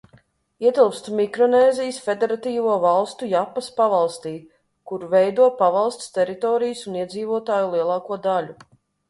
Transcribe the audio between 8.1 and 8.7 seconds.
daļu.